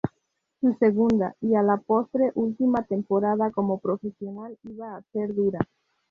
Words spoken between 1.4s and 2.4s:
y a la postre